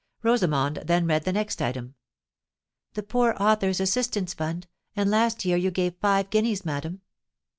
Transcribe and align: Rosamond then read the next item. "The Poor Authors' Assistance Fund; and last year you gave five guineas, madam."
Rosamond 0.23 0.77
then 0.77 1.05
read 1.05 1.25
the 1.25 1.31
next 1.31 1.61
item. 1.61 1.93
"The 2.95 3.03
Poor 3.03 3.35
Authors' 3.39 3.79
Assistance 3.79 4.33
Fund; 4.33 4.65
and 4.95 5.11
last 5.11 5.45
year 5.45 5.57
you 5.57 5.69
gave 5.69 5.93
five 6.01 6.31
guineas, 6.31 6.65
madam." 6.65 7.01